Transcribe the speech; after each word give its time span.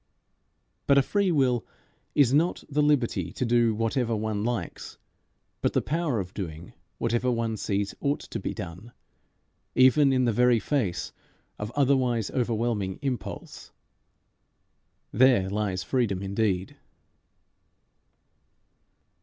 But 0.87 0.97
a 0.97 1.03
free 1.03 1.31
will 1.31 1.63
is 2.15 2.33
not 2.33 2.63
the 2.67 2.81
liberty 2.81 3.31
to 3.33 3.45
do 3.45 3.75
whatever 3.75 4.15
one 4.15 4.43
likes, 4.43 4.97
but 5.61 5.73
the 5.73 5.81
power 5.83 6.19
of 6.19 6.33
doing 6.33 6.73
whatever 6.97 7.29
one 7.29 7.55
sees 7.55 7.93
ought 7.99 8.21
to 8.21 8.39
be 8.39 8.51
done, 8.51 8.93
even 9.75 10.11
in 10.11 10.25
the 10.25 10.31
very 10.33 10.57
face 10.59 11.11
of 11.59 11.71
otherwise 11.75 12.31
overwhelming 12.31 12.97
impulse. 13.03 13.71
There 15.11 15.47
lies 15.51 15.83
freedom 15.83 16.23
indeed. 16.23 16.77